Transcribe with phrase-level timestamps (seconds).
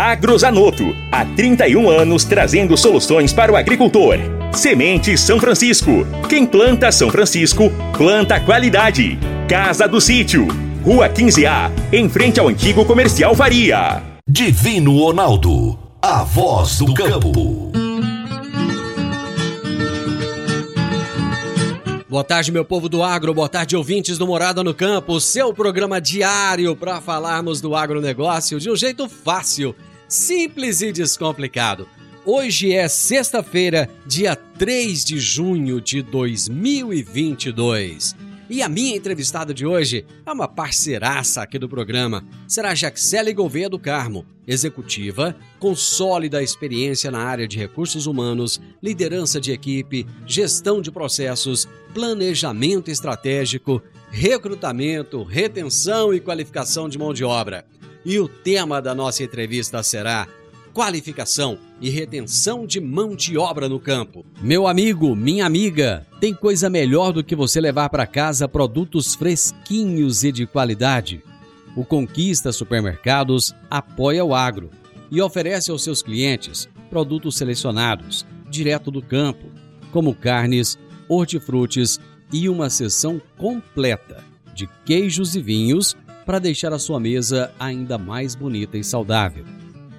[0.00, 0.96] Agrozanoto.
[1.12, 4.16] Há 31 anos trazendo soluções para o agricultor.
[4.50, 6.06] Semente São Francisco.
[6.26, 9.18] Quem planta São Francisco, planta qualidade.
[9.46, 10.48] Casa do Sítio.
[10.82, 14.02] Rua 15A, em frente ao antigo comercial Faria.
[14.26, 15.78] Divino Ronaldo.
[16.00, 17.70] A voz do campo.
[22.10, 26.00] Boa tarde, meu povo do agro, boa tarde, ouvintes do Morada no Campo, seu programa
[26.00, 29.76] diário para falarmos do agronegócio de um jeito fácil,
[30.10, 31.88] simples e descomplicado.
[32.26, 38.16] Hoje é sexta-feira, dia 3 de junho de 2022.
[38.50, 42.24] E a minha entrevistada de hoje é uma parceiraça aqui do programa.
[42.48, 49.40] Será Jaxele Gouveia do Carmo, executiva, com sólida experiência na área de recursos humanos, liderança
[49.40, 53.80] de equipe, gestão de processos, planejamento estratégico,
[54.10, 57.64] recrutamento, retenção e qualificação de mão de obra.
[58.04, 60.26] E o tema da nossa entrevista será
[60.72, 64.24] qualificação e retenção de mão de obra no campo.
[64.40, 70.24] Meu amigo, minha amiga, tem coisa melhor do que você levar para casa produtos fresquinhos
[70.24, 71.22] e de qualidade?
[71.76, 74.70] O Conquista Supermercados apoia o agro
[75.10, 79.46] e oferece aos seus clientes produtos selecionados, direto do campo,
[79.92, 82.00] como carnes, hortifrutis
[82.32, 84.24] e uma seção completa
[84.54, 85.96] de queijos e vinhos
[86.30, 89.44] para deixar a sua mesa ainda mais bonita e saudável.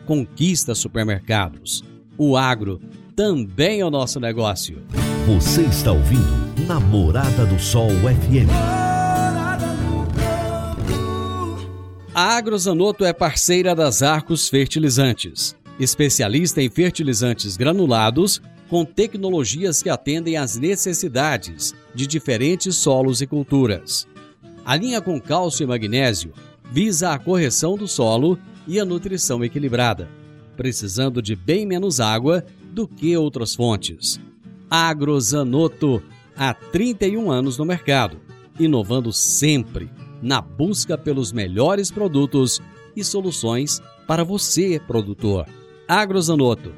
[0.05, 1.83] Conquista Supermercados.
[2.17, 2.79] O agro
[3.13, 4.81] também é o nosso negócio.
[5.27, 8.49] Você está ouvindo Namorada do Sol FM.
[12.15, 20.37] A Agrozanoto é parceira das Arcos Fertilizantes, especialista em fertilizantes granulados com tecnologias que atendem
[20.37, 24.07] às necessidades de diferentes solos e culturas.
[24.65, 26.33] A linha com cálcio e magnésio
[26.71, 30.07] visa a correção do solo e a nutrição equilibrada,
[30.55, 34.19] precisando de bem menos água do que outras fontes.
[34.69, 36.01] Agrozanoto,
[36.37, 38.17] há 31 anos no mercado,
[38.59, 39.89] inovando sempre
[40.21, 42.61] na busca pelos melhores produtos
[42.95, 45.47] e soluções para você, produtor.
[45.87, 46.71] Agrozanoto,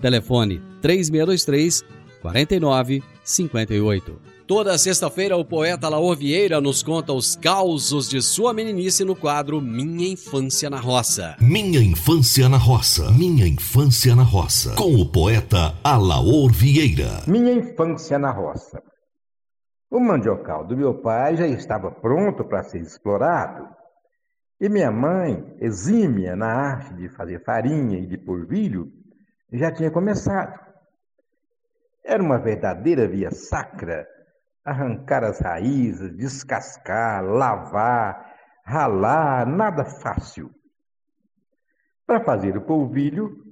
[0.00, 1.84] telefone 3623
[2.22, 4.33] 4958.
[4.46, 9.58] Toda sexta-feira, o poeta Laor Vieira nos conta os causos de sua meninice no quadro
[9.58, 11.34] Minha Infância na Roça.
[11.40, 13.10] Minha infância na roça.
[13.10, 14.74] Minha infância na roça.
[14.76, 17.22] Com o poeta Alaor Vieira.
[17.26, 18.82] Minha infância na roça.
[19.90, 23.66] O mandiocal do meu pai já estava pronto para ser explorado.
[24.60, 28.92] E minha mãe, exímia na arte de fazer farinha e de polvilho,
[29.50, 30.60] já tinha começado.
[32.04, 34.06] Era uma verdadeira via sacra
[34.64, 40.50] arrancar as raízes, descascar, lavar, ralar, nada fácil.
[42.06, 43.44] Para fazer o polvilho,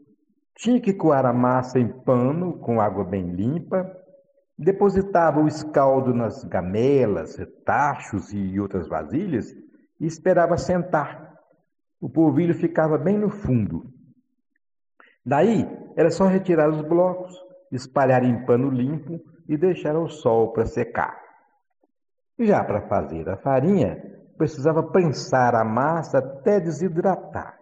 [0.55, 3.95] tinha que coar a massa em pano com água bem limpa,
[4.59, 9.55] depositava o escaldo nas gamelas, tachos e outras vasilhas
[10.01, 11.37] e esperava sentar.
[12.01, 13.93] O polvilho ficava bem no fundo.
[15.25, 17.35] Daí era só retirar os blocos,
[17.71, 21.21] espalhar em pano limpo e deixar ao sol para secar.
[22.39, 24.03] Já para fazer a farinha,
[24.37, 27.59] precisava prensar a massa até desidratar.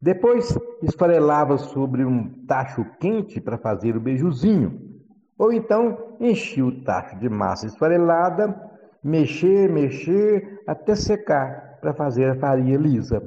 [0.00, 5.02] Depois esfarelava sobre um tacho quente para fazer o beijuzinho,
[5.38, 8.54] ou então enchia o tacho de massa esfarelada,
[9.02, 13.22] mexer, mexer até secar para fazer a farinha lisa.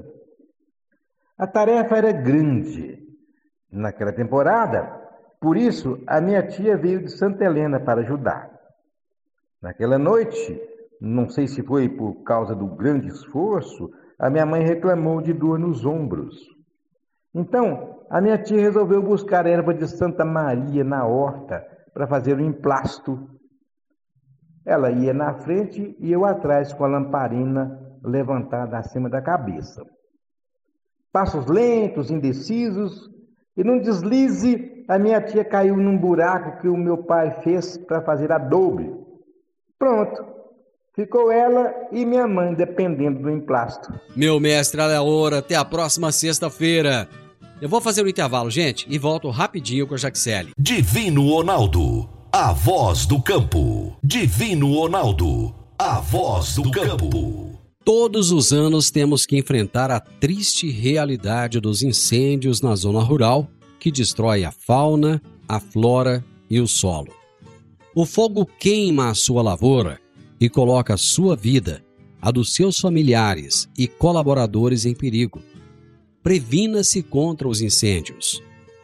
[1.38, 3.00] A tarefa era grande.
[3.72, 4.99] Naquela temporada,
[5.40, 8.52] por isso, a minha tia veio de Santa Helena para ajudar.
[9.62, 10.62] Naquela noite,
[11.00, 15.58] não sei se foi por causa do grande esforço, a minha mãe reclamou de dor
[15.58, 16.36] nos ombros.
[17.34, 22.42] Então, a minha tia resolveu buscar erva de Santa Maria na horta para fazer o
[22.42, 23.30] emplasto.
[24.66, 29.86] Ela ia na frente e eu atrás com a lamparina levantada acima da cabeça.
[31.14, 33.10] Passos lentos, indecisos,
[33.56, 38.02] e num deslize a minha tia caiu num buraco que o meu pai fez para
[38.02, 38.92] fazer adobe.
[39.78, 40.40] Pronto,
[41.00, 43.94] Ficou ela e minha mãe dependendo do emplasto.
[44.14, 47.08] Meu mestre Aleora, até a próxima sexta-feira.
[47.62, 50.52] Eu vou fazer um intervalo, gente, e volto rapidinho com a Jaxele.
[50.60, 53.98] Divino Ronaldo, a voz do campo.
[54.04, 57.58] Divino Ronaldo, a voz do campo.
[57.86, 63.48] Todos os anos temos que enfrentar a triste realidade dos incêndios na zona rural
[63.80, 67.14] que destrói a fauna, a flora e o solo.
[67.96, 70.00] O fogo queima a sua lavoura
[70.40, 71.84] e coloca a sua vida,
[72.22, 75.42] a dos seus familiares e colaboradores em perigo.
[76.22, 78.42] Previna-se contra os incêndios.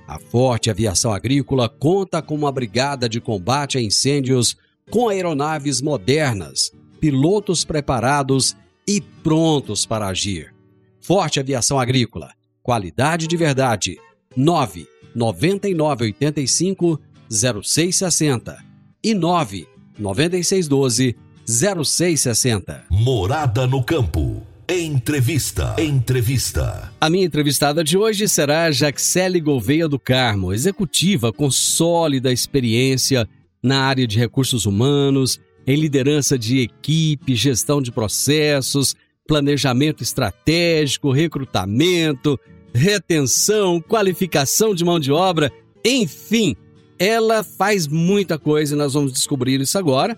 [0.07, 4.56] A Forte Aviação Agrícola conta com uma brigada de combate a incêndios
[4.89, 8.56] com aeronaves modernas, pilotos preparados
[8.88, 10.53] e prontos para agir.
[11.01, 12.31] Forte Aviação Agrícola,
[12.62, 13.97] qualidade de verdade.
[14.36, 17.00] 9 9985
[17.30, 18.58] 0660
[19.04, 19.68] e 9
[19.98, 21.16] 9612
[21.48, 22.86] 0660.
[22.90, 24.42] Morada no campo.
[24.68, 25.76] Entrevista.
[25.78, 26.92] Entrevista.
[27.00, 33.30] A minha entrevistada de hoje será Jaxele Gouveia do Carmo, executiva com sólida experiência
[33.62, 38.96] na área de recursos humanos, em liderança de equipe, gestão de processos,
[39.28, 42.40] planejamento estratégico, recrutamento,
[42.75, 45.51] retenção, qualificação de mão de obra,
[45.83, 46.56] enfim,
[47.00, 50.18] ela faz muita coisa e nós vamos descobrir isso agora.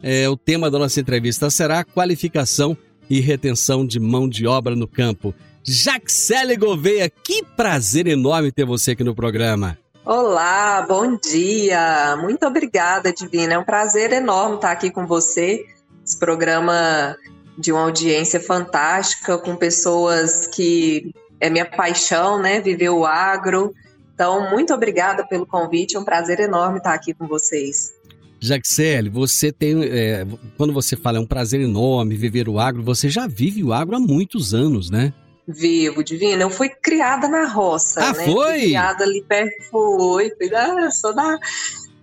[0.00, 2.76] É, o tema da nossa entrevista será qualificação
[3.10, 5.34] e retenção de mão de obra no campo.
[5.64, 9.76] Jaxele Gouveia, que prazer enorme ter você aqui no programa.
[10.04, 12.16] Olá, bom dia.
[12.22, 13.54] Muito obrigada, Divina.
[13.54, 15.66] É um prazer enorme estar aqui com você.
[16.06, 17.16] Esse programa
[17.58, 22.60] de uma audiência fantástica, com pessoas que é minha paixão, né?
[22.60, 23.74] Viver o agro.
[24.14, 25.96] Então, muito obrigada pelo convite.
[25.96, 27.92] É um prazer enorme estar aqui com vocês.
[28.40, 29.84] Jaxele, você tem.
[29.84, 30.26] É,
[30.56, 33.96] quando você fala é um prazer enorme viver o agro, você já vive o agro
[33.96, 35.12] há muitos anos, né?
[35.46, 36.42] Vivo, Divina.
[36.42, 38.24] Eu fui criada na roça, ah, né?
[38.24, 38.58] foi?
[38.58, 39.70] Fui criada ali perto.
[39.70, 41.38] Fui da, sou da.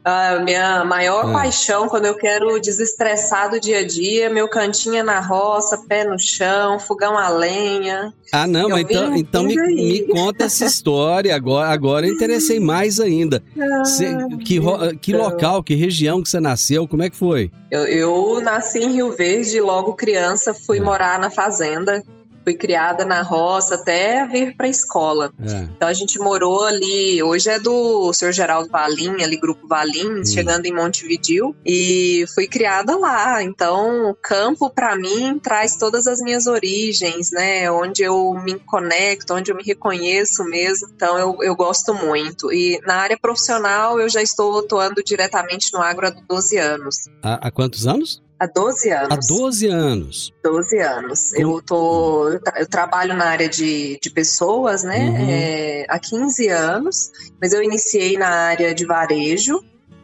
[0.08, 1.34] A minha maior É.
[1.34, 6.04] paixão quando eu quero desestressar do dia a dia, meu cantinho é na roça, pé
[6.04, 8.14] no chão, fogão a lenha.
[8.32, 11.36] Ah, não, Eu mas então, então me, me conta essa história.
[11.36, 13.42] Agora, agora eu interessei mais ainda.
[13.84, 14.60] Cê- que,
[15.02, 16.88] que local, que região que você nasceu?
[16.88, 17.50] Como é que foi?
[17.72, 20.82] Eu, eu nasci em Rio Verde, logo criança fui É.
[20.82, 22.04] morar na fazenda.
[22.46, 25.34] Fui criada na roça até vir para a escola.
[25.44, 25.64] É.
[25.76, 28.32] Então a gente morou ali, hoje é do Sr.
[28.32, 33.42] Geraldo Valim, ali Grupo Valim, chegando em Montevidil, e fui criada lá.
[33.42, 37.70] Então, o campo para mim traz todas as minhas origens, né?
[37.72, 40.90] Onde eu me conecto, onde eu me reconheço mesmo.
[40.96, 42.54] Então, eu, eu gosto muito.
[42.54, 46.98] E na área profissional, eu já estou atuando diretamente no agro há 12 anos.
[47.24, 48.24] Há, há quantos anos?
[48.40, 49.12] Há 12 anos.
[49.12, 50.34] Há 12 anos.
[50.44, 51.34] 12 anos.
[51.34, 55.10] Eu tô, eu, tra- eu trabalho na área de, de pessoas, né?
[55.10, 55.30] Uhum.
[55.30, 57.12] é, há 15 anos,
[57.42, 59.64] mas eu iniciei na área de varejo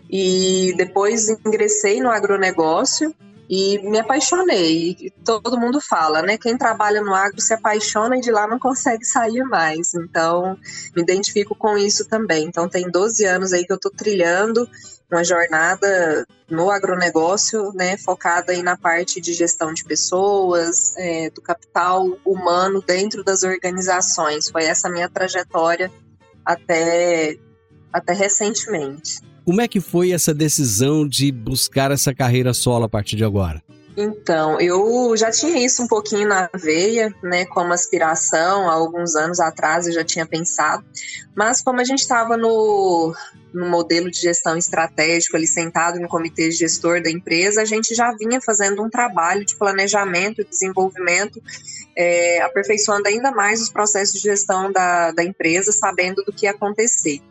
[0.10, 3.14] e depois ingressei no agronegócio
[3.50, 4.96] e me apaixonei.
[4.98, 6.38] E todo mundo fala, né?
[6.38, 9.94] Quem trabalha no agro se apaixona e de lá não consegue sair mais.
[9.94, 10.58] Então,
[10.96, 12.46] me identifico com isso também.
[12.46, 14.66] Então, tem 12 anos aí que eu tô trilhando
[15.12, 21.42] uma jornada no agronegócio, né, focada aí na parte de gestão de pessoas, é, do
[21.42, 24.50] capital humano dentro das organizações.
[24.50, 25.92] Foi essa minha trajetória
[26.46, 27.38] até,
[27.92, 29.20] até recentemente.
[29.46, 33.62] Como é que foi essa decisão de buscar essa carreira solo a partir de agora?
[33.96, 39.40] Então, eu já tinha isso um pouquinho na veia, né, como aspiração, há alguns anos
[39.40, 40.84] atrás eu já tinha pensado,
[41.36, 43.14] mas como a gente estava no,
[43.54, 48.14] no modelo de gestão estratégico, ali sentado no comitê gestor da empresa, a gente já
[48.14, 51.42] vinha fazendo um trabalho de planejamento e desenvolvimento,
[51.96, 56.52] é, aperfeiçoando ainda mais os processos de gestão da, da empresa, sabendo do que ia
[56.52, 57.22] acontecer.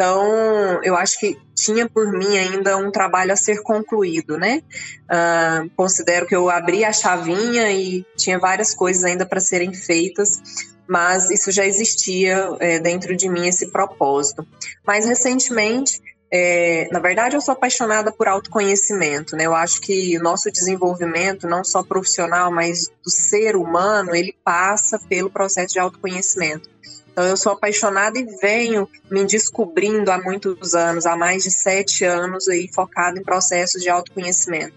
[0.00, 4.62] Então, eu acho que tinha por mim ainda um trabalho a ser concluído, né?
[5.06, 10.40] Ah, considero que eu abri a chavinha e tinha várias coisas ainda para serem feitas,
[10.88, 14.46] mas isso já existia é, dentro de mim, esse propósito.
[14.86, 16.00] Mais recentemente,
[16.32, 19.44] é, na verdade, eu sou apaixonada por autoconhecimento, né?
[19.44, 24.98] Eu acho que o nosso desenvolvimento, não só profissional, mas do ser humano, ele passa
[24.98, 26.70] pelo processo de autoconhecimento.
[27.20, 32.02] Então, eu sou apaixonada e venho me descobrindo há muitos anos, há mais de sete
[32.02, 34.74] anos, aí, focado em processos de autoconhecimento.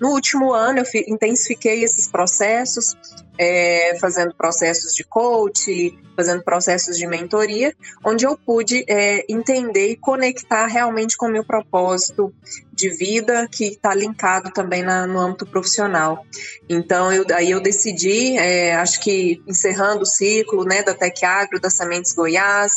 [0.00, 2.96] No último ano, eu intensifiquei esses processos,
[3.38, 7.74] é, fazendo processos de coach, fazendo processos de mentoria,
[8.04, 12.32] onde eu pude é, entender e conectar realmente com o meu propósito
[12.72, 16.24] de vida, que está linkado também na, no âmbito profissional.
[16.68, 21.60] Então, eu, aí eu decidi, é, acho que encerrando o ciclo né, da Tec Agro,
[21.60, 22.72] da Sementes Goiás,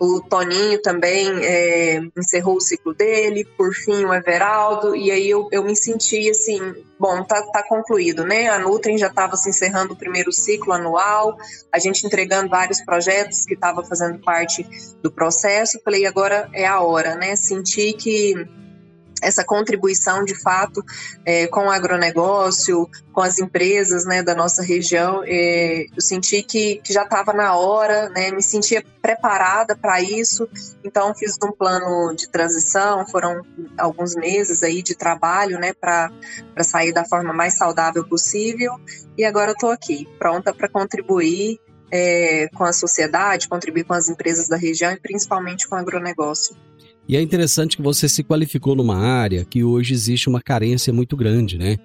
[0.00, 5.48] o Toninho também é, encerrou o ciclo dele, por fim o Everaldo, e aí eu,
[5.52, 6.60] eu me senti assim,
[6.98, 8.48] bom, tá, tá concluído, né?
[8.48, 11.36] A Nutrim já estava se encerrando o primeiro ciclo anual,
[11.72, 14.66] a gente entregando vários projetos que estava fazendo parte
[15.02, 15.80] do processo.
[15.84, 17.36] Falei, agora é a hora, né?
[17.36, 18.34] Senti que
[19.20, 20.82] essa contribuição de fato
[21.24, 25.22] é, com o agronegócio, com as empresas né, da nossa região.
[25.24, 30.48] É, eu senti que, que já estava na hora, né, me sentia preparada para isso,
[30.84, 33.42] então fiz um plano de transição, foram
[33.78, 36.10] alguns meses aí de trabalho né, para
[36.62, 38.74] sair da forma mais saudável possível,
[39.16, 41.60] e agora estou aqui, pronta para contribuir
[41.92, 46.56] é, com a sociedade, contribuir com as empresas da região e principalmente com o agronegócio.
[47.12, 51.14] E é interessante que você se qualificou numa área que hoje existe uma carência muito
[51.14, 51.76] grande, né?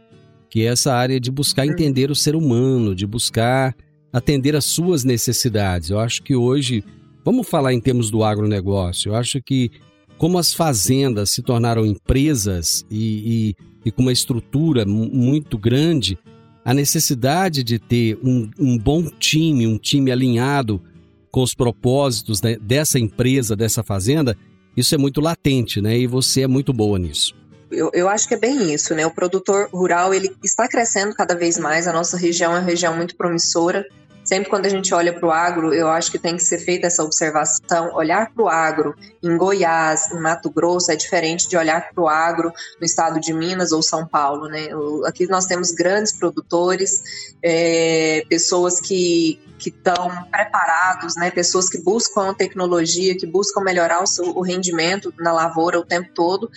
[0.49, 3.75] Que é essa área de buscar entender o ser humano, de buscar
[4.13, 5.89] atender às suas necessidades.
[5.89, 6.81] Eu acho que hoje,
[7.25, 9.69] vamos falar em termos do agronegócio, eu acho que
[10.17, 13.51] como as fazendas se tornaram empresas e,
[13.83, 16.17] e, e com uma estrutura muito grande,
[16.63, 20.81] a necessidade de ter um, um bom time, um time alinhado
[21.29, 24.37] com os propósitos dessa empresa, dessa fazenda,
[24.77, 25.97] isso é muito latente, né?
[25.97, 27.35] E você é muito boa nisso.
[27.71, 29.05] Eu, eu, acho que é bem isso, né?
[29.05, 31.87] O produtor rural ele está crescendo cada vez mais.
[31.87, 33.85] A nossa região é uma região muito promissora.
[34.27, 36.87] Sempre quando a gente olha para o agro, eu acho que tem que ser feita
[36.87, 37.95] essa observação.
[37.95, 38.93] Olhar para o agro
[39.23, 43.33] em Goiás, em Mato Grosso, é diferente de olhar para o agro no estado de
[43.33, 44.67] Minas ou São Paulo, né?
[45.05, 47.01] Aqui nós temos grandes produtores,
[47.41, 51.31] é, pessoas que que estão preparados, né?
[51.31, 56.09] Pessoas que buscam tecnologia, que buscam melhorar o, seu, o rendimento na lavoura o tempo
[56.13, 56.49] todo.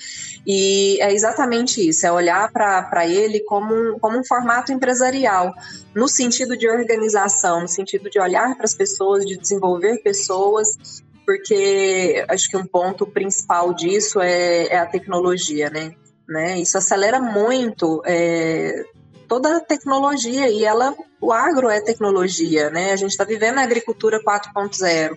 [0.47, 5.55] E é exatamente isso, é olhar para ele como um, como um formato empresarial,
[5.95, 12.25] no sentido de organização, no sentido de olhar para as pessoas, de desenvolver pessoas, porque
[12.29, 15.95] acho que um ponto principal disso é, é a tecnologia, né?
[16.29, 16.59] né?
[16.59, 18.85] Isso acelera muito é,
[19.29, 22.93] toda a tecnologia e ela, o agro é tecnologia, né?
[22.93, 25.17] A gente está vivendo a agricultura 4.0.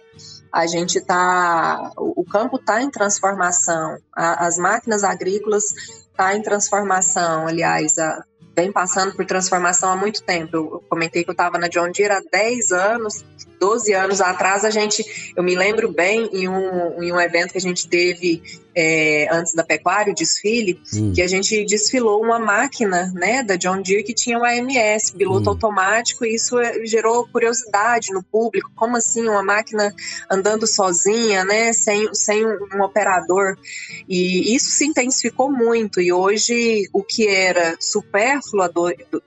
[0.51, 5.63] A gente está, o campo está em transformação, a, as máquinas agrícolas
[6.15, 7.47] tá em transformação.
[7.47, 8.23] Aliás, a,
[8.55, 10.55] vem passando por transformação há muito tempo.
[10.55, 13.25] Eu comentei que eu estava na John Deere há 10 anos,
[13.59, 17.57] 12 anos atrás, a gente, eu me lembro bem em um, em um evento que
[17.57, 18.43] a gente teve
[18.75, 21.13] é, antes da pecuária, o desfile, hum.
[21.13, 25.49] que a gente desfilou uma máquina né, da John Deere que tinha um AMS, piloto
[25.49, 25.53] hum.
[25.53, 28.71] automático, e isso é, gerou curiosidade no público.
[28.75, 29.93] Como assim uma máquina
[30.29, 33.57] andando sozinha, né, sem, sem um operador?
[34.07, 38.69] E isso se intensificou muito, e hoje o que era supérfluo há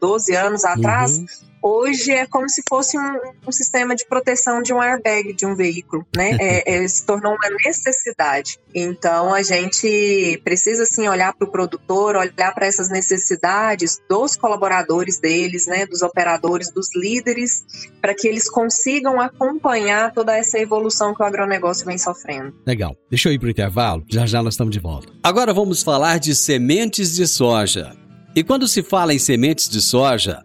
[0.01, 1.19] 12 anos atrás.
[1.19, 1.27] Uhum
[1.63, 5.55] hoje é como se fosse um, um, sistema de proteção de um airbag de um
[5.55, 6.37] veículo, né?
[6.41, 8.59] É, é, se tornou uma necessidade.
[8.75, 15.19] Então a gente precisa sim olhar para o produtor, olhar para essas necessidades dos colaboradores
[15.19, 15.87] deles, né?
[15.87, 17.65] Dos operadores, dos líderes,
[18.01, 22.55] para que eles consigam acompanhar toda essa evolução que o agronegócio vem sofrendo.
[22.67, 22.97] Legal.
[23.11, 24.05] Deixa eu ir para o intervalo.
[24.09, 25.13] Já já nós estamos de volta.
[25.23, 27.97] Agora vamos falar de sementes de soja.
[28.35, 30.45] E quando se fala em sementes de soja,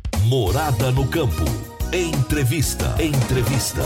[0.25, 1.43] Morada no campo.
[1.93, 2.95] Entrevista.
[3.01, 3.81] Entrevista.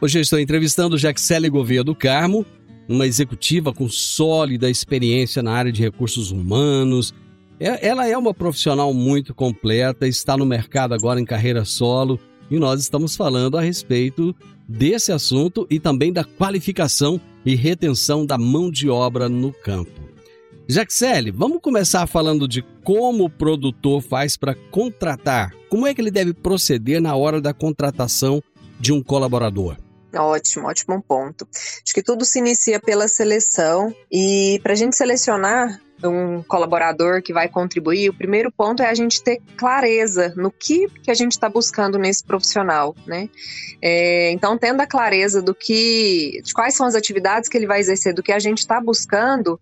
[0.00, 2.44] Hoje eu estou entrevistando Jaxele Gouveia do Carmo,
[2.88, 7.14] uma executiva com sólida experiência na área de recursos humanos.
[7.58, 12.18] É, ela é uma profissional muito completa, está no mercado agora em carreira solo
[12.50, 14.34] e nós estamos falando a respeito
[14.68, 20.13] desse assunto e também da qualificação e retenção da mão de obra no campo.
[20.66, 25.52] Jaxele, vamos começar falando de como o produtor faz para contratar.
[25.68, 28.42] Como é que ele deve proceder na hora da contratação
[28.80, 29.76] de um colaborador?
[30.14, 31.46] Ótimo, ótimo ponto.
[31.52, 37.32] Acho que tudo se inicia pela seleção e para a gente selecionar um colaborador que
[37.32, 41.32] vai contribuir, o primeiro ponto é a gente ter clareza no que, que a gente
[41.32, 43.28] está buscando nesse profissional, né?
[43.82, 47.80] É, então, tendo a clareza do que, de quais são as atividades que ele vai
[47.80, 49.60] exercer, do que a gente está buscando,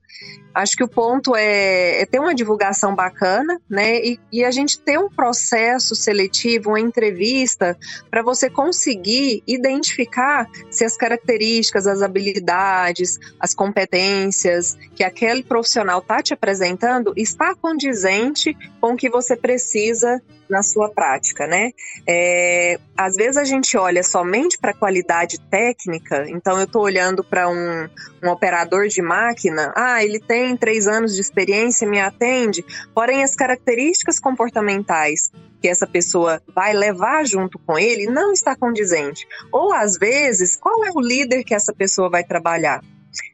[0.55, 4.05] Acho que o ponto é, é, ter uma divulgação bacana, né?
[4.05, 7.77] E, e, a gente ter um processo seletivo, uma entrevista,
[8.11, 16.23] para você conseguir identificar se as características, as habilidades, as competências que aquele profissional está
[16.33, 21.71] te apresentando está condizente com o que você precisa na sua prática, né?
[22.07, 27.25] É, às vezes a gente olha somente para a qualidade técnica, então eu estou olhando
[27.25, 27.89] para um,
[28.23, 33.35] um operador de máquina, ah, ele tem três anos de experiência, me atende, porém as
[33.35, 39.27] características comportamentais que essa pessoa vai levar junto com ele não está condizente.
[39.53, 42.83] Ou às vezes, qual é o líder que essa pessoa vai trabalhar?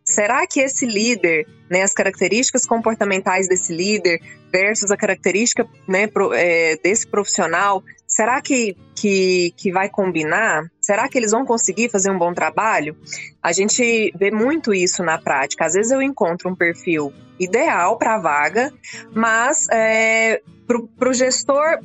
[0.05, 6.33] Será que esse líder, né, as características comportamentais desse líder versus a característica né, pro,
[6.33, 10.65] é, desse profissional, será que, que, que vai combinar?
[10.81, 12.97] Será que eles vão conseguir fazer um bom trabalho?
[13.43, 15.67] A gente vê muito isso na prática.
[15.67, 18.73] Às vezes eu encontro um perfil ideal para a vaga,
[19.15, 20.41] mas é,
[20.99, 21.79] para o gestor,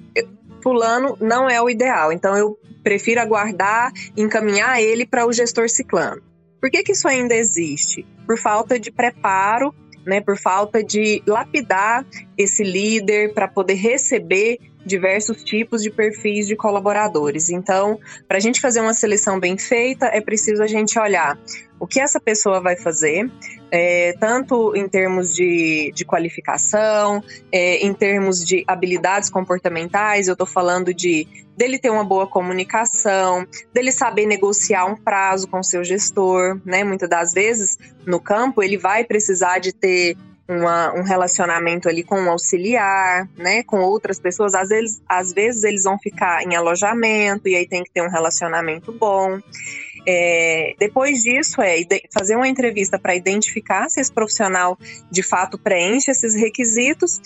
[0.62, 2.12] fulano não é o ideal.
[2.12, 6.22] Então eu prefiro aguardar, encaminhar ele para o gestor ciclano.
[6.64, 8.06] Por que, que isso ainda existe?
[8.26, 12.06] Por falta de preparo, né, por falta de lapidar
[12.38, 17.50] esse líder para poder receber diversos tipos de perfis de colaboradores.
[17.50, 18.00] Então,
[18.30, 21.38] para a gente fazer uma seleção bem feita, é preciso a gente olhar
[21.78, 23.30] o que essa pessoa vai fazer,
[23.70, 27.22] é, tanto em termos de, de qualificação,
[27.52, 33.46] é, em termos de habilidades comportamentais, eu estou falando de dele ter uma boa comunicação,
[33.74, 36.84] dele saber negociar um prazo com seu gestor, né?
[36.84, 42.20] Muitas das vezes no campo ele vai precisar de ter uma, um relacionamento ali com
[42.20, 44.54] um auxiliar, né, com outras pessoas.
[44.54, 48.10] Às vezes, às vezes eles vão ficar em alojamento e aí tem que ter um
[48.10, 49.40] relacionamento bom.
[50.06, 51.78] É, depois disso, é
[52.12, 54.78] fazer uma entrevista para identificar se esse profissional
[55.10, 57.20] de fato preenche esses requisitos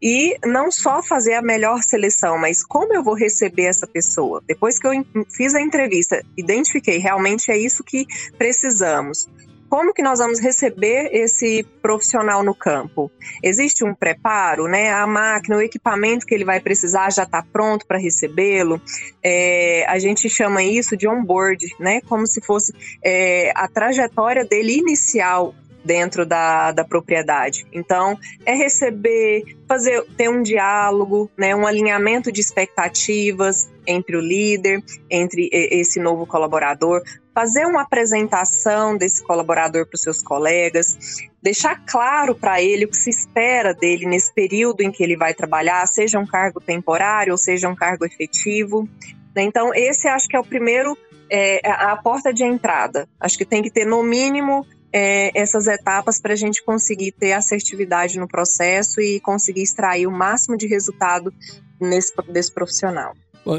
[0.00, 4.42] e não só fazer a melhor seleção, mas como eu vou receber essa pessoa.
[4.46, 4.92] Depois que eu
[5.30, 9.26] fiz a entrevista, identifiquei realmente é isso que precisamos
[9.72, 13.10] como que nós vamos receber esse profissional no campo?
[13.42, 14.92] Existe um preparo, né?
[14.92, 18.78] A máquina, o equipamento que ele vai precisar já está pronto para recebê-lo.
[19.24, 22.02] É, a gente chama isso de onboard, né?
[22.02, 27.66] Como se fosse é, a trajetória dele inicial dentro da, da propriedade.
[27.72, 34.82] Então, é receber, fazer ter um diálogo, né, um alinhamento de expectativas entre o líder,
[35.10, 37.02] entre esse novo colaborador,
[37.34, 40.96] fazer uma apresentação desse colaborador para os seus colegas,
[41.42, 45.34] deixar claro para ele o que se espera dele nesse período em que ele vai
[45.34, 48.88] trabalhar, seja um cargo temporário ou seja um cargo efetivo.
[49.34, 49.42] Né?
[49.42, 50.96] Então, esse acho que é o primeiro,
[51.30, 53.08] é, a porta de entrada.
[53.18, 57.32] Acho que tem que ter, no mínimo, é, essas etapas para a gente conseguir ter
[57.32, 61.32] assertividade no processo e conseguir extrair o máximo de resultado
[61.80, 63.14] nesse, desse profissional.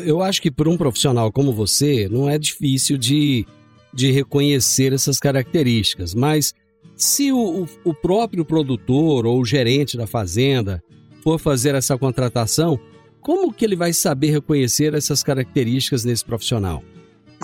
[0.05, 3.45] Eu acho que para um profissional como você, não é difícil de
[3.93, 6.53] de reconhecer essas características, mas
[6.95, 10.81] se o, o próprio produtor ou o gerente da fazenda
[11.21, 12.79] for fazer essa contratação,
[13.21, 16.83] como que ele vai saber reconhecer essas características nesse profissional?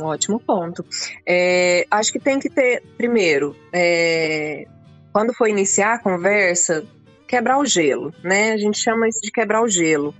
[0.01, 0.85] Ótimo ponto.
[1.25, 4.65] É, acho que tem que ter, primeiro, é,
[5.11, 6.85] quando for iniciar a conversa,
[7.27, 8.53] quebrar o gelo, né?
[8.53, 10.13] A gente chama isso de quebrar o gelo.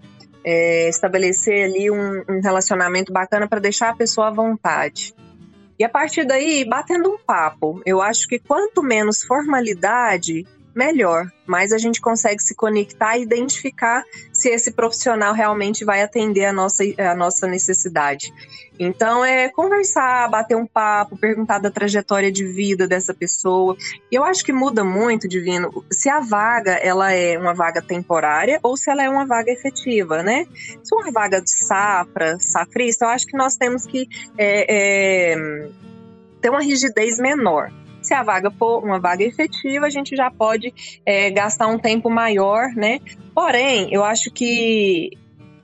[0.43, 5.13] é, estabelecer ali um, um relacionamento bacana para deixar a pessoa à vontade.
[5.77, 10.45] E a partir daí, batendo um papo, eu acho que quanto menos formalidade,
[10.79, 11.29] melhor.
[11.45, 16.53] Mas a gente consegue se conectar e identificar se esse profissional realmente vai atender a
[16.53, 18.31] nossa, a nossa necessidade.
[18.79, 23.75] Então, é conversar, bater um papo, perguntar da trajetória de vida dessa pessoa.
[24.09, 28.57] E eu acho que muda muito, Divino, se a vaga ela é uma vaga temporária
[28.63, 30.45] ou se ela é uma vaga efetiva, né?
[30.81, 35.69] Se uma vaga de safra, safrista, eu acho que nós temos que é, é,
[36.39, 37.69] ter uma rigidez menor.
[38.09, 40.73] Se a vaga for uma vaga efetiva, a gente já pode
[41.05, 42.99] é, gastar um tempo maior, né?
[43.35, 45.11] Porém, eu acho que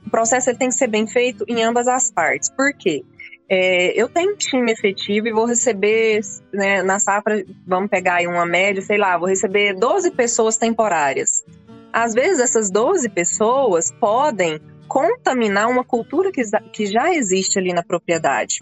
[0.06, 2.48] o processo ele tem que ser bem feito em ambas as partes.
[2.48, 3.04] Por quê?
[3.50, 6.20] É, eu tenho um time efetivo e vou receber,
[6.52, 11.44] né, na safra, vamos pegar aí uma média, sei lá, vou receber 12 pessoas temporárias.
[11.92, 17.82] Às vezes, essas 12 pessoas podem contaminar uma cultura que, que já existe ali na
[17.82, 18.60] propriedade.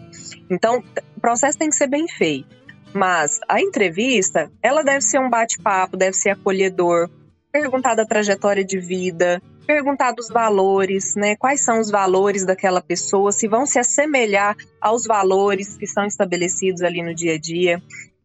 [0.49, 0.83] Então,
[1.15, 2.64] o processo tem que ser bem feito.
[2.95, 7.11] Mas a entrevista, ela deve ser um bate-papo, deve ser acolhedor,
[7.51, 11.35] perguntar da trajetória de vida, perguntar dos valores, né?
[11.37, 16.83] Quais são os valores daquela pessoa, se vão se assemelhar aos valores que são estabelecidos
[16.83, 17.83] ali no dia a dia.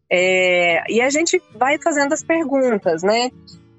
[0.08, 3.30] É, e a gente vai fazendo as perguntas, né?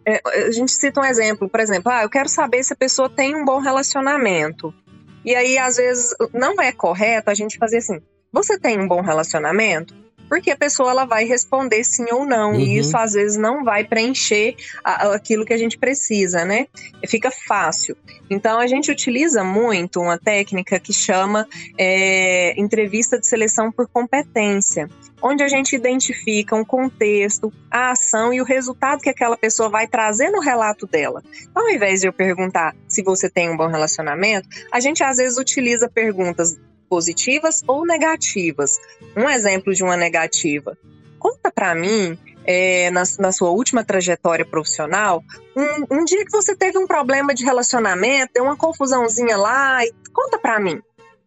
[0.05, 3.09] É, a gente cita um exemplo, por exemplo, ah, eu quero saber se a pessoa
[3.09, 4.73] tem um bom relacionamento.
[5.23, 8.01] E aí, às vezes, não é correto a gente fazer assim:
[8.31, 9.93] você tem um bom relacionamento?
[10.31, 12.59] Porque a pessoa ela vai responder sim ou não, uhum.
[12.61, 16.67] e isso às vezes não vai preencher a, aquilo que a gente precisa, né?
[17.05, 17.97] Fica fácil.
[18.29, 21.45] Então a gente utiliza muito uma técnica que chama
[21.77, 24.87] é, entrevista de seleção por competência,
[25.21, 29.85] onde a gente identifica um contexto, a ação e o resultado que aquela pessoa vai
[29.85, 31.21] trazer no relato dela.
[31.49, 35.17] Então, ao invés de eu perguntar se você tem um bom relacionamento, a gente às
[35.17, 36.57] vezes utiliza perguntas
[36.91, 38.77] positivas ou negativas.
[39.15, 40.77] Um exemplo de uma negativa.
[41.17, 45.23] Conta para mim, é, na, na, sua última trajetória profissional,
[45.55, 49.93] um, um, dia que você teve um problema de relacionamento, deu uma confusãozinha lá, e
[50.11, 50.81] conta para mim.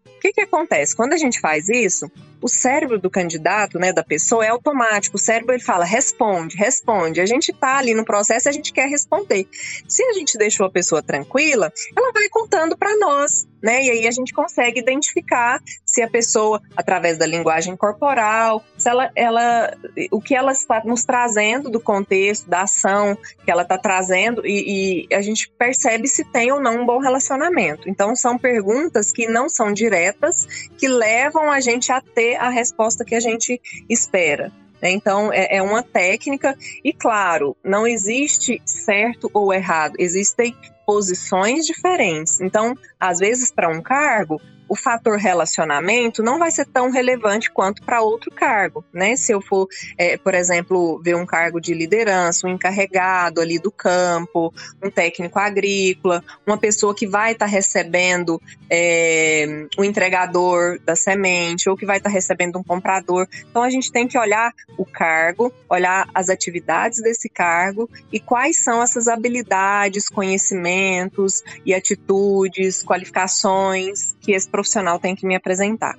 [0.06, 0.94] O que, que acontece?
[0.94, 2.10] Quando a gente faz isso,
[2.44, 5.16] o cérebro do candidato, né, da pessoa, é automático.
[5.16, 7.22] O cérebro ele fala, responde, responde.
[7.22, 9.48] A gente tá ali no processo a gente quer responder.
[9.88, 13.82] Se a gente deixou a pessoa tranquila, ela vai contando para nós, né?
[13.82, 19.10] E aí a gente consegue identificar se a pessoa, através da linguagem corporal, se ela,
[19.16, 19.74] ela
[20.10, 25.06] o que ela está nos trazendo do contexto, da ação que ela está trazendo, e,
[25.08, 27.88] e a gente percebe se tem ou não um bom relacionamento.
[27.88, 33.04] Então, são perguntas que não são diretas, que levam a gente a ter a resposta
[33.04, 34.52] que a gente espera.
[34.80, 34.90] Né?
[34.90, 42.40] Então, é, é uma técnica, e claro, não existe certo ou errado, existem posições diferentes.
[42.40, 47.82] Então, às vezes, para um cargo, o fator relacionamento não vai ser tão relevante quanto
[47.82, 49.16] para outro cargo, né?
[49.16, 49.68] Se eu for,
[49.98, 55.38] é, por exemplo, ver um cargo de liderança, um encarregado ali do campo, um técnico
[55.38, 61.86] agrícola, uma pessoa que vai estar tá recebendo é, o entregador da semente ou que
[61.86, 63.28] vai estar tá recebendo um comprador.
[63.50, 68.58] Então a gente tem que olhar o cargo, olhar as atividades desse cargo e quais
[68.58, 70.73] são essas habilidades, conhecimentos
[71.64, 75.98] e atitudes, qualificações que esse profissional tem que me apresentar.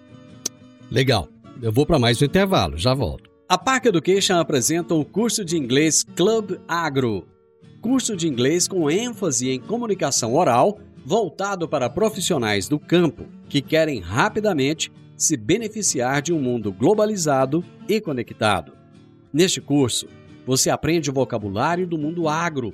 [0.90, 1.28] Legal.
[1.62, 3.30] Eu vou para mais um intervalo, já volto.
[3.48, 7.28] A Park Education apresenta o curso de inglês Club Agro.
[7.82, 14.00] Curso de inglês com ênfase em comunicação oral, voltado para profissionais do campo que querem
[14.00, 18.74] rapidamente se beneficiar de um mundo globalizado e conectado.
[19.32, 20.08] Neste curso,
[20.46, 22.74] você aprende o vocabulário do mundo agro,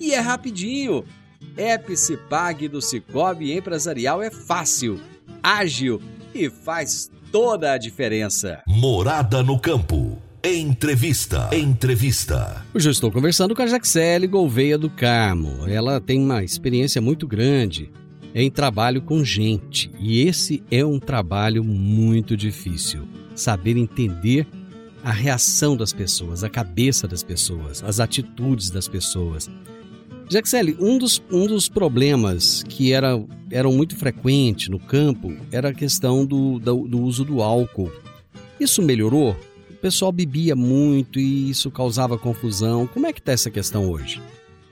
[0.00, 1.04] e é rapidinho.
[1.56, 4.98] Epicipag do Cicobi Empresarial é fácil,
[5.42, 6.00] ágil
[6.34, 8.62] e faz toda a diferença.
[8.66, 10.18] Morada no campo.
[10.42, 11.50] Entrevista.
[11.52, 12.64] Entrevista.
[12.74, 15.68] Hoje eu estou conversando com a Jaxele Gouveia do Carmo.
[15.68, 17.90] Ela tem uma experiência muito grande
[18.34, 19.90] em trabalho com gente.
[19.98, 23.06] E esse é um trabalho muito difícil.
[23.34, 24.46] Saber entender
[25.04, 29.50] a reação das pessoas, a cabeça das pessoas, as atitudes das pessoas.
[30.30, 35.74] Jaxele, um dos, um dos problemas que era, eram muito frequentes no campo era a
[35.74, 37.90] questão do, do, do uso do álcool.
[38.60, 39.36] Isso melhorou?
[39.68, 42.86] O pessoal bebia muito e isso causava confusão.
[42.86, 44.22] Como é que está essa questão hoje?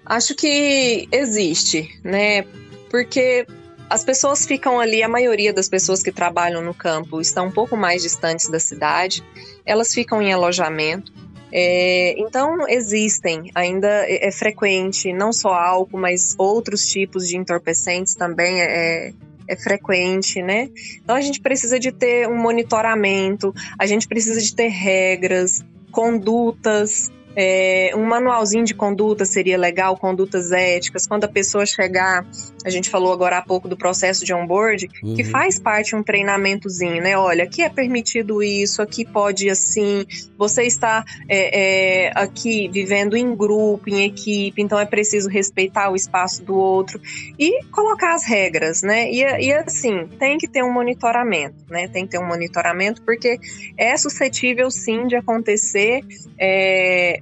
[0.07, 2.43] Acho que existe, né?
[2.89, 3.45] Porque
[3.91, 7.77] as pessoas ficam ali, a maioria das pessoas que trabalham no campo estão um pouco
[7.77, 9.25] mais distantes da cidade,
[9.67, 11.13] elas ficam em alojamento.
[11.53, 18.15] É, então existem, ainda é, é, frequente, não só álcool, mas outros tipos de entorpecentes
[18.15, 19.13] também é,
[19.47, 20.69] é frequente, né?
[21.03, 27.11] Então a gente precisa de ter um monitoramento, a gente precisa de ter regras, condutas,
[27.41, 31.07] é, um manualzinho de conduta seria legal, condutas éticas.
[31.07, 32.27] Quando a pessoa chegar,
[32.65, 35.15] a gente falou agora há pouco do processo de onboard, uhum.
[35.15, 37.17] que faz parte um treinamentozinho, né?
[37.17, 40.05] Olha, aqui é permitido isso, aqui pode assim.
[40.37, 45.95] Você está é, é, aqui vivendo em grupo, em equipe, então é preciso respeitar o
[45.95, 47.01] espaço do outro
[47.39, 49.09] e colocar as regras, né?
[49.13, 51.87] E, e assim, tem que ter um monitoramento, né?
[51.87, 53.39] Tem que ter um monitoramento porque
[53.77, 56.01] é suscetível sim de acontecer.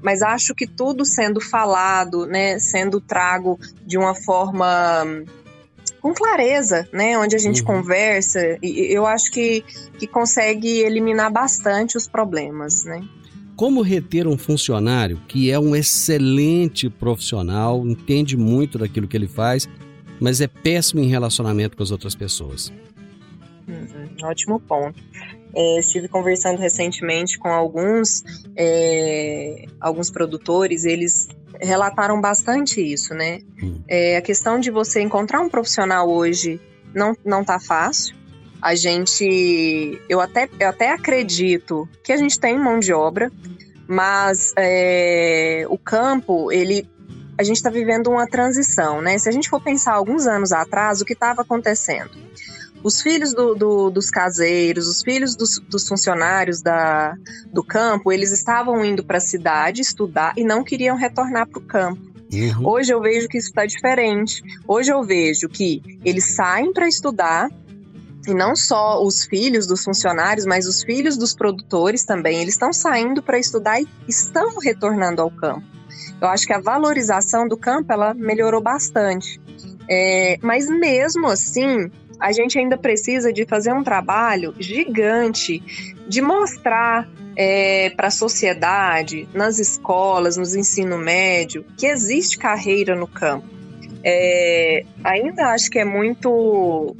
[0.06, 5.04] Mas acho que tudo sendo falado, né, sendo trago de uma forma
[6.00, 7.66] com clareza, né, onde a gente uhum.
[7.66, 9.64] conversa, e eu acho que,
[9.98, 13.02] que consegue eliminar bastante os problemas, né.
[13.56, 19.68] Como reter um funcionário que é um excelente profissional, entende muito daquilo que ele faz,
[20.20, 22.72] mas é péssimo em relacionamento com as outras pessoas?
[23.66, 25.02] Uhum, ótimo ponto.
[25.58, 28.22] É, estive conversando recentemente com alguns,
[28.54, 33.40] é, alguns produtores, eles relataram bastante isso, né?
[33.62, 33.80] Hum.
[33.88, 36.60] É, a questão de você encontrar um profissional hoje
[36.94, 38.14] não, não tá fácil.
[38.60, 43.32] A gente, eu até, eu até acredito que a gente tem mão de obra,
[43.88, 46.86] mas é, o campo, ele
[47.38, 49.18] a gente está vivendo uma transição, né?
[49.18, 52.10] Se a gente for pensar alguns anos atrás, o que estava acontecendo?
[52.86, 57.16] Os filhos do, do, dos caseiros, os filhos dos, dos funcionários da,
[57.52, 61.62] do campo, eles estavam indo para a cidade estudar e não queriam retornar para o
[61.62, 62.00] campo.
[62.32, 62.68] Uhum.
[62.68, 64.40] Hoje eu vejo que isso está diferente.
[64.68, 67.50] Hoje eu vejo que eles saem para estudar,
[68.24, 72.72] e não só os filhos dos funcionários, mas os filhos dos produtores também, eles estão
[72.72, 75.66] saindo para estudar e estão retornando ao campo.
[76.20, 79.40] Eu acho que a valorização do campo ela melhorou bastante.
[79.88, 85.62] É, mas mesmo assim, a gente ainda precisa de fazer um trabalho gigante
[86.08, 93.06] de mostrar é, para a sociedade, nas escolas, nos ensino médio, que existe carreira no
[93.06, 93.46] campo.
[94.02, 96.96] É, ainda acho que é muito.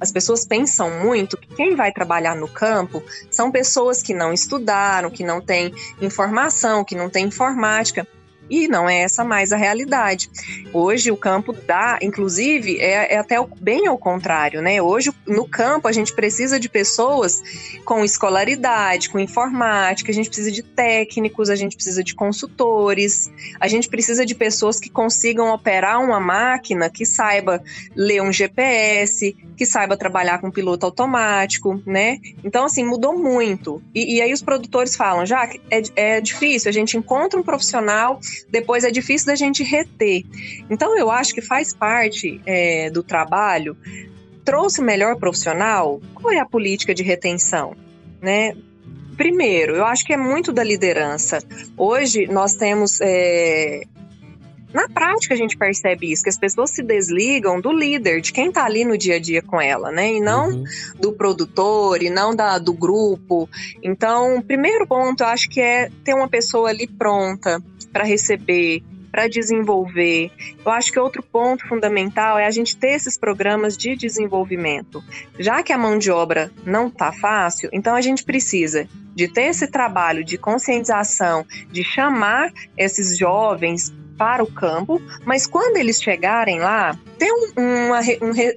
[0.00, 5.10] As pessoas pensam muito que quem vai trabalhar no campo são pessoas que não estudaram,
[5.10, 8.06] que não têm informação, que não têm informática.
[8.48, 10.30] E não é essa mais a realidade.
[10.72, 14.80] Hoje o campo dá, inclusive, é, é até bem ao contrário, né?
[14.80, 17.42] Hoje no campo a gente precisa de pessoas
[17.84, 23.30] com escolaridade, com informática, a gente precisa de técnicos, a gente precisa de consultores,
[23.60, 27.62] a gente precisa de pessoas que consigam operar uma máquina que saiba
[27.94, 32.18] ler um GPS, que saiba trabalhar com piloto automático, né?
[32.44, 33.82] Então, assim, mudou muito.
[33.94, 38.20] E, e aí os produtores falam, já é, é difícil, a gente encontra um profissional
[38.48, 40.24] depois é difícil da gente reter.
[40.70, 43.76] Então, eu acho que faz parte é, do trabalho.
[44.44, 46.00] Trouxe melhor profissional?
[46.14, 47.76] Qual é a política de retenção?
[48.20, 48.56] Né?
[49.16, 51.38] Primeiro, eu acho que é muito da liderança.
[51.76, 53.82] Hoje nós temos é,
[54.72, 58.48] na prática a gente percebe isso, que as pessoas se desligam do líder, de quem
[58.48, 60.14] está ali no dia a dia com ela, né?
[60.14, 60.64] E não uhum.
[60.98, 63.48] do produtor, e não da, do grupo.
[63.82, 68.82] Então, primeiro ponto, eu acho que é ter uma pessoa ali pronta para receber
[69.16, 70.30] para desenvolver.
[70.62, 75.02] Eu acho que outro ponto fundamental é a gente ter esses programas de desenvolvimento.
[75.38, 79.44] Já que a mão de obra não está fácil, então a gente precisa de ter
[79.44, 86.58] esse trabalho de conscientização, de chamar esses jovens para o campo, mas quando eles chegarem
[86.58, 88.00] lá, ter uma,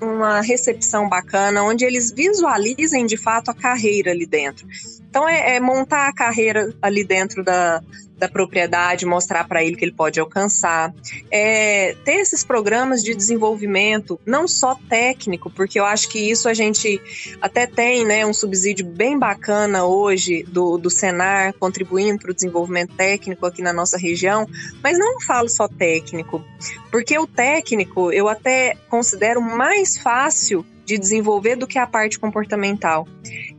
[0.01, 4.67] uma recepção bacana, onde eles visualizem de fato a carreira ali dentro.
[5.09, 7.81] Então, é, é montar a carreira ali dentro da,
[8.19, 10.93] da propriedade, mostrar para ele que ele pode alcançar.
[11.31, 16.53] É, ter esses programas de desenvolvimento, não só técnico, porque eu acho que isso a
[16.53, 17.01] gente
[17.41, 22.93] até tem né, um subsídio bem bacana hoje do, do Senar, contribuindo para o desenvolvimento
[22.95, 24.45] técnico aqui na nossa região,
[24.83, 26.43] mas não falo só técnico,
[26.91, 33.07] porque o técnico eu até considero mais fácil de desenvolver do que a parte comportamental.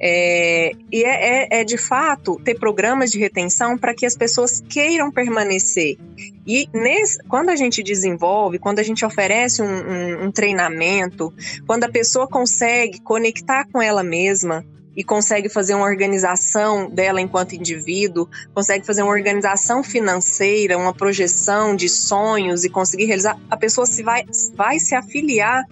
[0.01, 4.61] É, e é, é, é, de fato ter programas de retenção para que as pessoas
[4.69, 5.97] queiram permanecer.
[6.45, 11.33] E nesse, quando a gente desenvolve, quando a gente oferece um, um, um treinamento,
[11.69, 14.65] quando a pessoa consegue conectar com ela mesma,
[14.97, 21.77] e consegue fazer uma organização dela enquanto indivíduo, consegue fazer uma organização financeira, uma projeção
[21.77, 24.25] de sonhos e conseguir realizar, a pessoa se vai,
[24.55, 25.65] vai se afiliar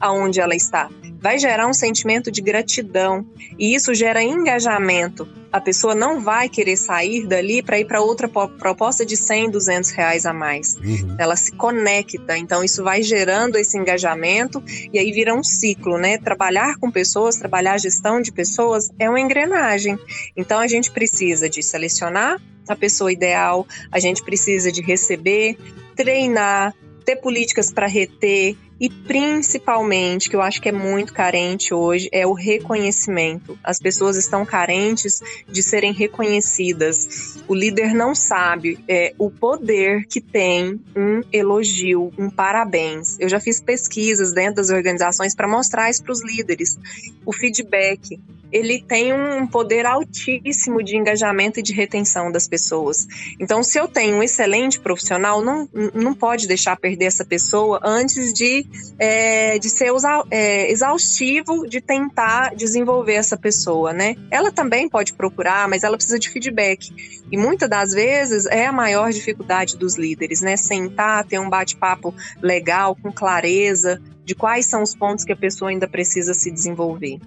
[0.00, 0.90] aonde ela está.
[1.20, 3.26] Vai gerar um sentimento de gratidão
[3.58, 8.28] e isso gera engajamento a pessoa não vai querer sair dali para ir para outra
[8.28, 10.76] proposta de 100, 200 reais a mais.
[10.76, 11.16] Uhum.
[11.18, 16.18] Ela se conecta, então isso vai gerando esse engajamento e aí vira um ciclo, né?
[16.18, 19.98] Trabalhar com pessoas, trabalhar a gestão de pessoas é uma engrenagem.
[20.36, 25.56] Então a gente precisa de selecionar a pessoa ideal, a gente precisa de receber,
[25.94, 32.08] treinar, ter políticas para reter, e principalmente, que eu acho que é muito carente hoje,
[32.12, 33.58] é o reconhecimento.
[33.64, 37.38] As pessoas estão carentes de serem reconhecidas.
[37.48, 43.18] O líder não sabe é, o poder que tem um elogio, um parabéns.
[43.18, 46.78] Eu já fiz pesquisas dentro das organizações para mostrar isso para os líderes.
[47.24, 48.18] O feedback
[48.52, 53.06] ele tem um poder altíssimo de engajamento e de retenção das pessoas.
[53.40, 58.32] Então, se eu tenho um excelente profissional, não, não pode deixar perder essa pessoa antes
[58.32, 58.65] de,
[58.98, 59.90] é, de ser
[60.30, 64.16] é, exaustivo de tentar desenvolver essa pessoa, né?
[64.30, 66.90] Ela também pode procurar, mas ela precisa de feedback.
[67.30, 70.56] E muitas das vezes é a maior dificuldade dos líderes, né?
[70.56, 75.70] Sentar, ter um bate-papo legal, com clareza, de quais são os pontos que a pessoa
[75.70, 77.18] ainda precisa se desenvolver.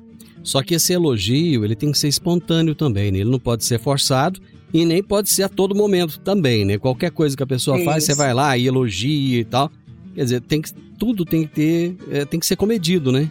[0.44, 3.20] Só que esse elogio, ele tem que ser espontâneo também, né?
[3.20, 4.40] Ele não pode ser forçado
[4.74, 6.78] e nem pode ser a todo momento também, né?
[6.78, 7.86] Qualquer coisa que a pessoa Isso.
[7.86, 9.72] faz, você vai lá e elogia e tal.
[10.16, 13.30] Quer dizer, tem que, tudo tem que ter, é, tem que ser comedido, né?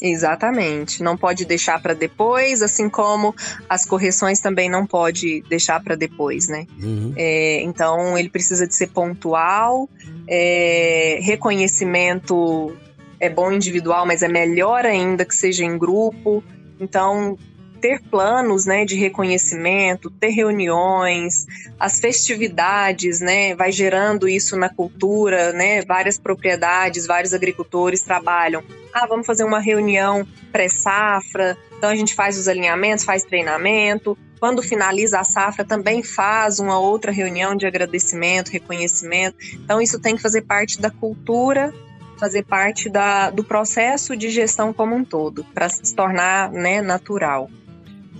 [0.00, 1.02] Exatamente.
[1.02, 3.34] Não pode deixar para depois, assim como
[3.68, 6.66] as correções também não pode deixar para depois, né?
[6.82, 7.12] Uhum.
[7.16, 9.90] É, então ele precisa de ser pontual,
[10.26, 12.74] é, reconhecimento
[13.18, 16.42] é bom individual, mas é melhor ainda que seja em grupo.
[16.80, 17.36] Então,
[17.80, 21.46] ter planos, né, de reconhecimento, ter reuniões,
[21.78, 28.62] as festividades, né, vai gerando isso na cultura, né, várias propriedades, vários agricultores trabalham.
[28.92, 34.16] Ah, vamos fazer uma reunião pré-safra, então a gente faz os alinhamentos, faz treinamento.
[34.38, 39.36] Quando finaliza a safra, também faz uma outra reunião de agradecimento, reconhecimento.
[39.52, 41.72] Então, isso tem que fazer parte da cultura
[42.20, 47.50] fazer parte da, do processo de gestão como um todo, para se tornar né, natural.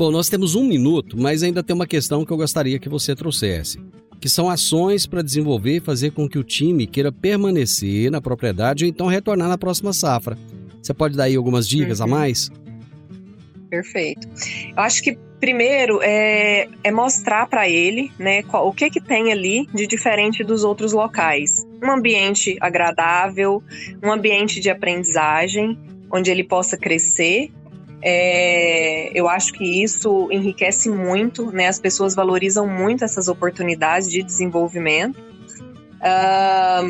[0.01, 3.15] Bom, nós temos um minuto, mas ainda tem uma questão que eu gostaria que você
[3.15, 3.79] trouxesse,
[4.19, 8.83] que são ações para desenvolver e fazer com que o time queira permanecer na propriedade
[8.83, 10.39] ou então retornar na próxima safra.
[10.81, 12.07] Você pode dar aí algumas dicas uhum.
[12.07, 12.51] a mais?
[13.69, 14.27] Perfeito.
[14.75, 19.31] Eu acho que primeiro é, é mostrar para ele, né, qual, o que que tem
[19.31, 21.63] ali de diferente dos outros locais.
[21.85, 23.63] Um ambiente agradável,
[24.03, 25.79] um ambiente de aprendizagem,
[26.11, 27.51] onde ele possa crescer.
[28.03, 31.69] É, eu acho que isso enriquece muito, né?
[31.69, 35.19] As pessoas valorizam muito essas oportunidades de desenvolvimento.
[36.01, 36.83] A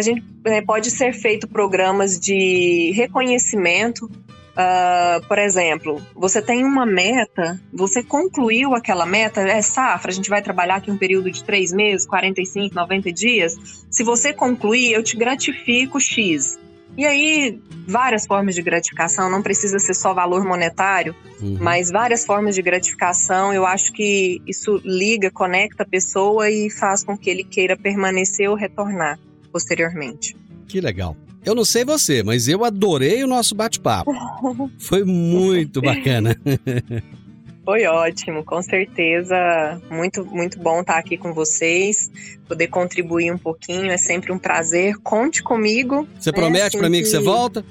[0.00, 4.10] gente né, pode ser feito programas de reconhecimento
[4.58, 10.28] Uh, por exemplo, você tem uma meta, você concluiu aquela meta, é safra, a gente
[10.28, 13.86] vai trabalhar aqui um período de três meses, 45, 90 dias.
[13.88, 16.58] Se você concluir, eu te gratifico X.
[16.96, 21.56] E aí, várias formas de gratificação, não precisa ser só valor monetário, uhum.
[21.58, 23.52] mas várias formas de gratificação.
[23.52, 28.48] Eu acho que isso liga, conecta a pessoa e faz com que ele queira permanecer
[28.50, 29.18] ou retornar
[29.50, 30.36] posteriormente.
[30.66, 31.16] Que legal.
[31.46, 34.12] Eu não sei você, mas eu adorei o nosso bate-papo.
[34.78, 36.38] Foi muito bacana.
[37.64, 39.80] Foi ótimo, com certeza.
[39.90, 42.10] Muito, muito bom estar aqui com vocês,
[42.46, 43.90] poder contribuir um pouquinho.
[43.90, 44.96] É sempre um prazer.
[45.02, 46.08] Conte comigo.
[46.18, 46.34] Você né?
[46.34, 47.64] promete assim para mim que você volta?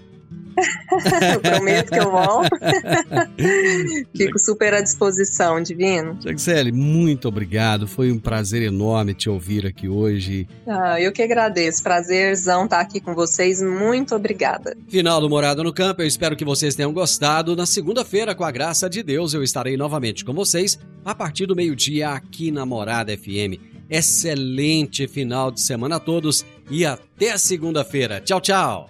[1.33, 2.49] eu prometo que eu volto.
[4.15, 6.17] Fico super à disposição, Divino.
[6.21, 7.87] Jaxele, muito obrigado.
[7.87, 10.47] Foi um prazer enorme te ouvir aqui hoje.
[10.67, 11.83] Ah, eu que agradeço.
[11.83, 13.61] Prazerzão estar aqui com vocês.
[13.61, 14.75] Muito obrigada.
[14.87, 16.01] Final do Morada no Campo.
[16.01, 17.55] Eu espero que vocês tenham gostado.
[17.55, 21.55] Na segunda-feira, com a graça de Deus, eu estarei novamente com vocês a partir do
[21.55, 23.77] meio-dia aqui na Morada FM.
[23.89, 28.19] Excelente final de semana a todos e até segunda-feira.
[28.19, 28.89] Tchau, tchau.